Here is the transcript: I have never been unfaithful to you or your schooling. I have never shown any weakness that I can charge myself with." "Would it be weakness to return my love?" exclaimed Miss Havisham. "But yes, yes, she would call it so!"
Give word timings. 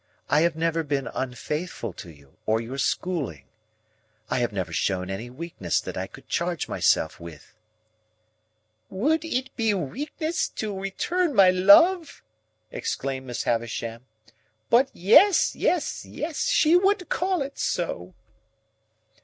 I 0.29 0.41
have 0.41 0.55
never 0.55 0.81
been 0.81 1.05
unfaithful 1.05 1.93
to 1.93 2.09
you 2.09 2.37
or 2.47 2.59
your 2.59 2.79
schooling. 2.79 3.45
I 4.31 4.39
have 4.39 4.51
never 4.51 4.73
shown 4.73 5.11
any 5.11 5.29
weakness 5.29 5.79
that 5.79 5.95
I 5.95 6.07
can 6.07 6.23
charge 6.27 6.67
myself 6.67 7.19
with." 7.19 7.53
"Would 8.89 9.23
it 9.23 9.55
be 9.55 9.75
weakness 9.75 10.49
to 10.55 10.75
return 10.75 11.35
my 11.35 11.51
love?" 11.51 12.23
exclaimed 12.71 13.27
Miss 13.27 13.43
Havisham. 13.43 14.07
"But 14.71 14.89
yes, 14.91 15.55
yes, 15.55 16.07
she 16.49 16.75
would 16.75 17.07
call 17.09 17.43
it 17.43 17.59
so!" 17.59 18.15